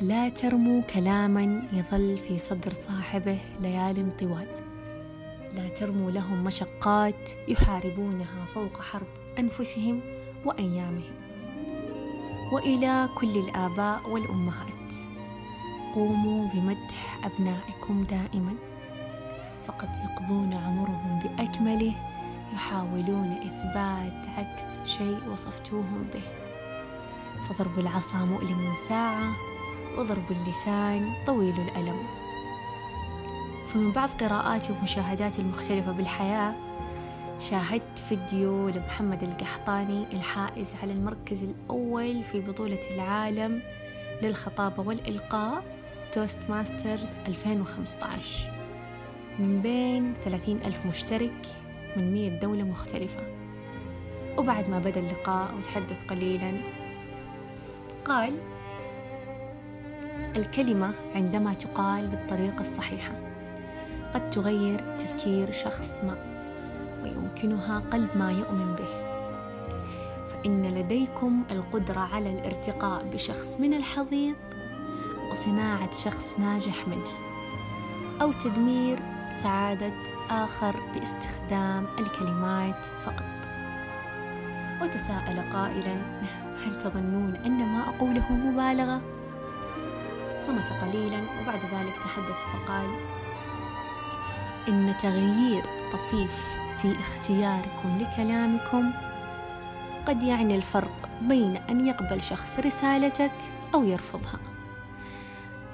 لا 0.00 0.28
ترموا 0.28 0.82
كلاما 0.82 1.62
يظل 1.72 2.18
في 2.18 2.38
صدر 2.38 2.72
صاحبه 2.72 3.38
ليال 3.60 4.16
طوال. 4.16 4.46
لا 5.52 5.68
ترموا 5.68 6.10
لهم 6.10 6.44
مشقات 6.44 7.30
يحاربونها 7.48 8.44
فوق 8.54 8.80
حرب 8.80 9.06
أنفسهم 9.38 10.00
وأيامهم. 10.44 11.14
وإلى 12.52 13.08
كل 13.14 13.38
الآباء 13.38 14.10
والأمهات. 14.10 14.92
قوموا 15.94 16.48
بمدح 16.54 17.18
أبنائكم 17.24 18.04
دائما. 18.04 18.54
فقد 19.66 19.88
يقضون 20.04 20.52
عمرهم 20.52 21.18
بأكمله 21.18 21.94
يحاولون 22.52 23.32
إثبات 23.32 24.28
عكس 24.38 24.90
شيء 24.98 25.28
وصفتوهم 25.32 26.06
به. 26.14 26.22
فضرب 27.48 27.78
العصا 27.78 28.24
مؤلم 28.24 28.74
ساعة 28.88 29.53
وضرب 29.98 30.30
اللسان 30.30 31.12
طويل 31.26 31.54
الألم. 31.60 31.96
فمن 33.66 33.92
بعض 33.92 34.10
قراءاتي 34.10 34.72
ومشاهداتي 34.72 35.42
المختلفة 35.42 35.92
بالحياة 35.92 36.54
شاهدت 37.40 37.98
فيديو 38.08 38.68
لمحمد 38.68 39.22
القحطاني 39.22 40.06
الحائز 40.12 40.74
على 40.82 40.92
المركز 40.92 41.42
الأول 41.42 42.24
في 42.24 42.40
بطولة 42.40 42.80
العالم 42.90 43.62
للخطابة 44.22 44.82
والإلقاء 44.82 45.64
Toastmasters 46.12 47.18
2015 47.26 48.52
من 49.38 49.62
بين 49.62 50.14
30 50.24 50.56
ألف 50.64 50.86
مشترك 50.86 51.46
من 51.96 52.14
100 52.14 52.40
دولة 52.40 52.62
مختلفة. 52.62 53.22
وبعد 54.38 54.68
ما 54.68 54.78
بدأ 54.78 55.00
اللقاء 55.00 55.54
وتحدث 55.54 56.04
قليلا 56.08 56.60
قال 58.04 58.38
الكلمة 60.36 60.92
عندما 61.14 61.54
تقال 61.54 62.06
بالطريقة 62.06 62.60
الصحيحة. 62.60 63.12
قد 64.14 64.30
تغير 64.30 64.96
تفكير 64.98 65.52
شخص 65.52 66.00
ما 66.04 66.16
ويمكنها 67.02 67.78
قلب 67.78 68.08
ما 68.16 68.32
يؤمن 68.32 68.74
به. 68.74 69.04
فإن 70.28 70.62
لديكم 70.62 71.42
القدرة 71.50 72.00
على 72.00 72.38
الارتقاء 72.38 73.04
بشخص 73.12 73.56
من 73.58 73.74
الحضيض 73.74 74.34
وصناعة 75.30 75.92
شخص 75.92 76.38
ناجح 76.38 76.88
منه 76.88 77.10
أو 78.22 78.32
تدمير 78.32 78.98
سعادة 79.42 79.94
آخر 80.30 80.76
باستخدام 80.94 81.86
الكلمات 81.98 82.86
فقط. 83.06 83.24
وتساءل 84.82 85.52
قائلا 85.52 85.96
هل 86.64 86.78
تظنون 86.78 87.34
أن 87.46 87.58
ما 87.58 87.88
أقوله 87.88 88.32
مبالغة؟ 88.32 89.02
صمت 90.46 90.72
قليلا 90.82 91.18
وبعد 91.40 91.60
ذلك 91.60 91.94
تحدث 92.04 92.36
فقال 92.52 92.86
إن 94.68 94.94
تغيير 95.02 95.62
طفيف 95.92 96.44
في 96.82 97.00
اختياركم 97.00 97.98
لكلامكم 98.00 98.90
قد 100.06 100.22
يعني 100.22 100.56
الفرق 100.56 101.08
بين 101.22 101.56
أن 101.56 101.86
يقبل 101.86 102.22
شخص 102.22 102.58
رسالتك 102.58 103.32
أو 103.74 103.84
يرفضها. 103.84 104.38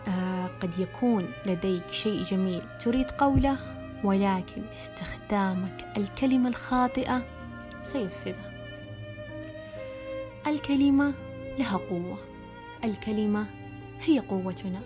آه 0.09 0.51
قد 0.63 0.79
يكون 0.79 1.33
لديك 1.47 1.89
شيء 1.89 2.23
جميل 2.23 2.63
تريد 2.85 3.11
قوله 3.11 3.59
ولكن 4.05 4.63
استخدامك 4.83 5.93
الكلمة 5.97 6.49
الخاطئة 6.49 7.23
سيفسده. 7.83 8.51
الكلمة 10.47 11.15
لها 11.59 11.77
قوة 11.77 12.19
الكلمة 12.85 13.47
هي 14.01 14.19
قوتنا. 14.19 14.81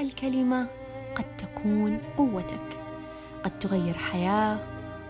الكلمة 0.00 0.66
قد 1.14 1.36
تكون 1.36 1.98
قوتك. 2.16 2.78
قد 3.44 3.58
تغير 3.58 3.94
حياة 3.94 4.58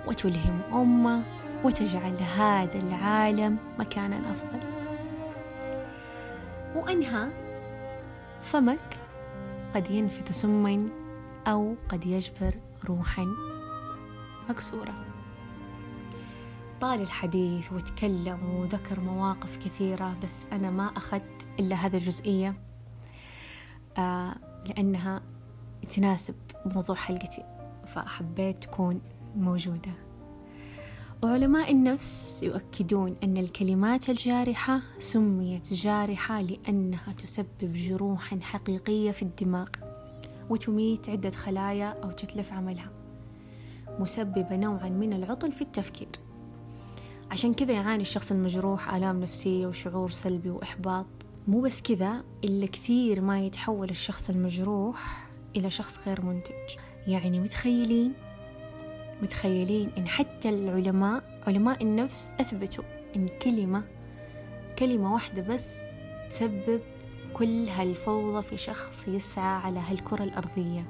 وتلهم 0.06 0.60
أمة 0.72 1.22
وتجعل 1.64 2.16
هذا 2.16 2.78
العالم 2.78 3.58
مكانا 3.78 4.30
أفضل. 4.30 4.60
وأنها 6.74 7.30
فمك 8.42 8.98
قد 9.74 9.90
ينفث 9.90 10.32
سما 10.32 10.88
أو 11.46 11.74
قد 11.88 12.06
يجبر 12.06 12.54
روحا 12.88 13.26
مكسورة. 14.50 14.94
طال 16.80 17.00
الحديث 17.00 17.72
وتكلم 17.72 18.54
وذكر 18.54 19.00
مواقف 19.00 19.56
كثيرة 19.56 20.16
بس 20.22 20.46
أنا 20.52 20.70
ما 20.70 20.90
أخذت 20.96 21.48
إلا 21.60 21.76
هذه 21.76 21.96
الجزئية. 21.96 22.48
آه 22.48 22.63
لأنها 24.66 25.22
تناسب 25.90 26.34
موضوع 26.66 26.96
حلقتي 26.96 27.42
فحبيت 27.86 28.62
تكون 28.62 29.00
موجودة. 29.36 29.92
وعلماء 31.22 31.72
النفس 31.72 32.42
يؤكدون 32.42 33.16
أن 33.24 33.36
الكلمات 33.36 34.10
الجارحة 34.10 34.80
سميت 34.98 35.72
جارحة 35.72 36.40
لأنها 36.40 37.12
تسبب 37.12 37.72
جروحا 37.72 38.38
حقيقية 38.40 39.10
في 39.10 39.22
الدماغ 39.22 39.68
وتميت 40.50 41.08
عدة 41.08 41.30
خلايا 41.30 41.88
أو 42.04 42.10
تتلف 42.10 42.52
عملها 42.52 42.90
مسببة 43.98 44.56
نوعا 44.56 44.88
من 44.88 45.12
العطل 45.12 45.52
في 45.52 45.62
التفكير. 45.62 46.08
عشان 47.30 47.54
كذا 47.54 47.72
يعاني 47.72 48.02
الشخص 48.02 48.32
المجروح 48.32 48.94
آلام 48.94 49.20
نفسية 49.20 49.66
وشعور 49.66 50.10
سلبي 50.10 50.50
وإحباط. 50.50 51.06
مو 51.48 51.60
بس 51.60 51.82
كذا 51.82 52.24
إلا 52.44 52.66
كثير 52.66 53.20
ما 53.20 53.40
يتحول 53.40 53.90
الشخص 53.90 54.30
المجروح 54.30 55.28
إلى 55.56 55.70
شخص 55.70 55.98
غير 56.06 56.24
منتج. 56.24 56.76
يعني 57.06 57.40
متخيلين؟ 57.40 58.12
متخيلين 59.22 59.90
إن 59.98 60.08
حتى 60.08 60.48
العلماء 60.48 61.42
علماء 61.46 61.82
النفس 61.82 62.32
أثبتوا 62.40 62.84
إن 63.16 63.28
كلمة 63.28 63.84
كلمة 64.78 65.14
واحدة 65.14 65.42
بس 65.42 65.78
تسبب 66.30 66.80
كل 67.34 67.68
هالفوضى 67.68 68.42
في 68.42 68.56
شخص 68.56 69.08
يسعى 69.08 69.56
على 69.56 69.78
هالكرة 69.78 70.24
الأرضية. 70.24 70.86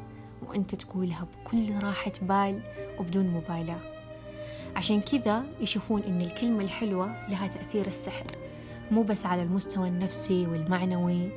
وأنت 0.48 0.74
تقولها 0.74 1.24
بكل 1.24 1.78
راحة 1.82 2.12
بال 2.22 2.60
وبدون 2.98 3.26
مبالاة. 3.26 3.80
عشان 4.76 5.00
كذا 5.00 5.44
يشوفون 5.60 6.02
إن 6.02 6.20
الكلمة 6.20 6.64
الحلوة 6.64 7.28
لها 7.28 7.46
تأثير 7.46 7.86
السحر. 7.86 8.43
مو 8.90 9.02
بس 9.02 9.26
على 9.26 9.42
المستوى 9.42 9.88
النفسي 9.88 10.46
والمعنوي 10.46 11.28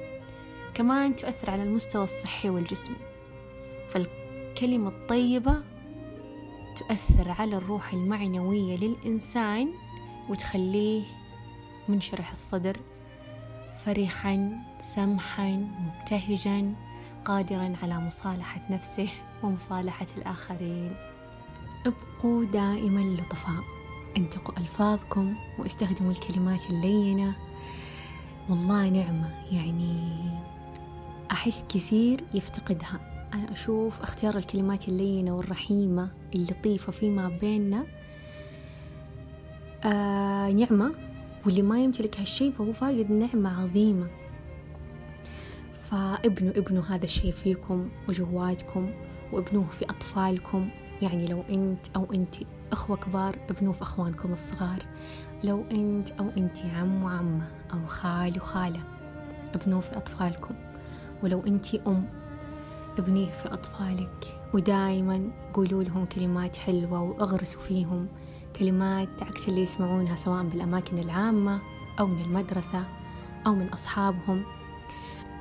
كمان 0.73 1.15
تؤثر 1.15 1.51
على 1.51 1.63
المستوى 1.63 2.03
الصحي 2.03 2.49
والجسمي. 2.49 2.97
فالكلمة 3.89 4.89
الطيبة 4.89 5.63
تؤثر 6.75 7.31
على 7.31 7.57
الروح 7.57 7.93
المعنوية 7.93 8.77
للإنسان 8.77 9.73
وتخليه 10.29 11.03
منشرح 11.89 12.31
الصدر 12.31 12.77
فرحا 13.77 14.51
سمحا 14.79 15.49
مبتهجا 15.79 16.73
قادرا 17.25 17.73
على 17.83 17.99
مصالحة 17.99 18.61
نفسه 18.69 19.09
ومصالحة 19.43 20.07
الآخرين. 20.17 20.95
ابقوا 21.85 22.45
دائما 22.45 22.99
لطفاء. 22.99 23.76
انتقوا 24.17 24.57
ألفاظكم 24.57 25.35
واستخدموا 25.59 26.11
الكلمات 26.11 26.69
اللينة. 26.69 27.35
والله 28.49 28.89
نعمة 28.89 29.29
يعني 29.51 30.19
أحس 31.31 31.63
كثير 31.69 32.23
يفتقدها. 32.33 32.99
أنا 33.33 33.51
أشوف 33.51 34.01
اختيار 34.01 34.37
الكلمات 34.37 34.87
اللينة 34.87 35.35
والرحيمة 35.35 36.11
اللطيفة 36.35 36.91
فيما 36.91 37.29
بيننا 37.29 37.85
آه 39.83 40.51
نعمة. 40.51 40.95
واللي 41.45 41.61
ما 41.61 41.79
يمتلك 41.83 42.19
هالشي 42.19 42.51
فهو 42.51 42.71
فاقد 42.71 43.11
نعمة 43.11 43.61
عظيمة. 43.61 44.07
فابنوا 45.75 46.57
ابنوا 46.57 46.83
هذا 46.83 47.05
الشيء 47.05 47.31
فيكم 47.31 47.89
وجواتكم 48.09 48.91
وابنوه 49.33 49.63
في 49.65 49.85
أطفالكم. 49.85 50.69
يعني 51.01 51.27
لو 51.27 51.43
أنت 51.49 51.85
أو 51.95 52.07
أنت 52.13 52.35
أخوة 52.71 52.97
كبار 52.97 53.35
ابنوه 53.49 53.73
في 53.73 53.81
أخوانكم 53.81 54.33
الصغار 54.33 54.83
لو 55.43 55.63
أنت 55.71 56.11
أو 56.11 56.29
أنت 56.37 56.57
عم 56.65 57.03
وعمة 57.03 57.47
أو 57.73 57.85
خال 57.87 58.37
وخالة 58.37 58.79
ابنوه 59.55 59.79
في 59.79 59.97
أطفالكم 59.97 60.55
ولو 61.23 61.41
أنت 61.47 61.75
أم 61.75 62.09
ابنيه 62.99 63.31
في 63.31 63.53
أطفالك 63.53 64.33
ودائما 64.53 65.31
قولوا 65.53 65.83
لهم 65.83 66.05
كلمات 66.05 66.57
حلوة 66.57 67.01
وأغرسوا 67.01 67.61
فيهم 67.61 68.07
كلمات 68.59 69.23
عكس 69.23 69.47
اللي 69.49 69.61
يسمعونها 69.61 70.15
سواء 70.15 70.43
بالأماكن 70.43 70.97
العامة 70.97 71.59
أو 71.99 72.07
من 72.07 72.21
المدرسة 72.21 72.85
أو 73.47 73.55
من 73.55 73.67
أصحابهم. 73.67 74.43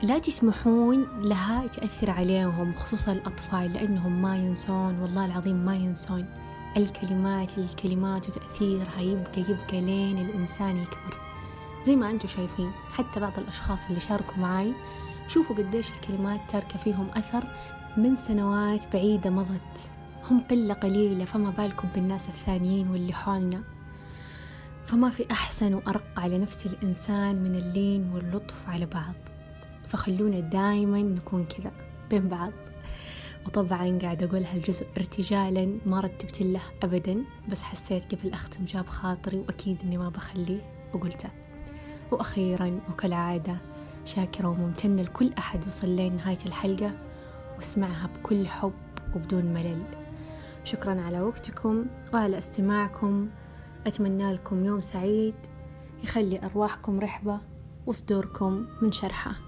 لا 0.02 0.18
تسمحون 0.18 1.06
لها 1.20 1.66
تأثر 1.66 2.10
عليهم 2.10 2.74
خصوصا 2.74 3.12
الأطفال 3.12 3.72
لأنهم 3.72 4.22
ما 4.22 4.36
ينسون 4.36 4.98
والله 5.00 5.24
العظيم 5.24 5.56
ما 5.56 5.76
ينسون. 5.76 6.26
الكلمات 6.76 7.58
الكلمات 7.58 8.28
وتأثيرها 8.28 9.00
يبقى 9.00 9.40
يبقى 9.40 9.80
لين 9.80 10.18
الإنسان 10.18 10.76
يكبر. 10.76 11.16
زي 11.82 11.96
ما 11.96 12.10
أنتم 12.10 12.28
شايفين 12.28 12.70
حتى 12.92 13.20
بعض 13.20 13.38
الأشخاص 13.38 13.86
اللي 13.86 14.00
شاركوا 14.00 14.36
معاي 14.36 14.72
شوفوا 15.28 15.56
قديش 15.56 15.92
الكلمات 15.92 16.40
تاركة 16.48 16.78
فيهم 16.78 17.08
أثر 17.14 17.44
من 17.96 18.14
سنوات 18.14 18.92
بعيدة 18.92 19.30
مضت. 19.30 19.90
هم 20.30 20.40
قلة 20.50 20.74
قليلة 20.74 21.24
فما 21.24 21.50
بالكم 21.50 21.88
بالناس 21.94 22.28
الثانيين 22.28 22.90
واللي 22.90 23.12
حولنا. 23.12 23.62
فما 24.84 25.10
في 25.10 25.30
أحسن 25.30 25.74
وأرق 25.74 26.04
على 26.16 26.38
نفس 26.38 26.66
الإنسان 26.66 27.42
من 27.42 27.54
اللين 27.54 28.10
واللطف 28.14 28.68
على 28.68 28.86
بعض. 28.86 29.35
فخلونا 29.88 30.40
دايما 30.40 31.02
نكون 31.02 31.44
كذا 31.44 31.72
بين 32.10 32.28
بعض. 32.28 32.52
وطبعا 33.46 33.98
قاعد 34.02 34.22
أقول 34.22 34.44
هالجزء 34.44 34.86
ارتجالا 34.96 35.78
ما 35.86 36.00
رتبت 36.00 36.42
له 36.42 36.60
أبدا 36.82 37.24
بس 37.48 37.62
حسيت 37.62 38.14
قبل 38.14 38.32
أختم 38.32 38.64
جاب 38.64 38.86
خاطري 38.86 39.38
وأكيد 39.38 39.80
إني 39.84 39.98
ما 39.98 40.08
بخليه 40.08 40.60
وقلته. 40.94 41.30
وأخيرا 42.10 42.80
وكالعادة 42.90 43.56
شاكرة 44.04 44.48
وممتنة 44.48 45.02
لكل 45.02 45.32
أحد 45.38 45.66
وصل 45.66 45.88
لين 45.88 46.16
نهاية 46.16 46.38
الحلقة 46.46 46.92
واسمعها 47.56 48.06
بكل 48.06 48.48
حب 48.48 48.72
وبدون 49.14 49.44
ملل. 49.44 49.82
شكرا 50.64 51.00
على 51.00 51.20
وقتكم 51.20 51.86
وعلى 52.14 52.38
استماعكم. 52.38 53.28
أتمنى 53.86 54.32
لكم 54.32 54.64
يوم 54.64 54.80
سعيد 54.80 55.34
يخلي 56.04 56.40
أرواحكم 56.44 57.00
رحبة 57.00 57.40
وصدوركم 57.86 58.66
من 58.82 58.92
شرحه 58.92 59.45